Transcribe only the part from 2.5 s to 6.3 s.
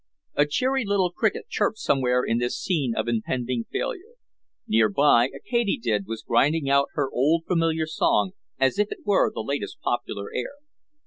scene of impending failure; nearby a katydid was